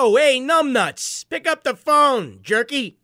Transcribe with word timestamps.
Oh, 0.00 0.14
hey, 0.14 0.38
numbnuts, 0.38 1.28
pick 1.28 1.48
up 1.48 1.64
the 1.64 1.74
phone, 1.74 2.38
jerky. 2.40 2.97